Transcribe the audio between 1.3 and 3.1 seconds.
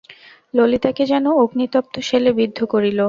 অগ্নিতপ্ত শেলে বিদ্ধ করিল।